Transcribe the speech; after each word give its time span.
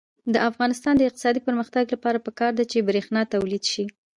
د 0.33 0.35
افغانستان 0.49 0.93
د 0.97 1.01
اقتصادي 1.09 1.41
پرمختګ 1.47 1.83
لپاره 1.95 2.23
پکار 2.27 2.51
ده 2.55 2.63
چې 2.71 2.85
برښنا 2.87 3.21
تولید 3.33 3.63
شي. 3.71 3.85